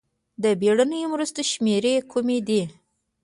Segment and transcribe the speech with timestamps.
[0.43, 2.61] د بېړنیو مرستو شمېرې کومې دي؟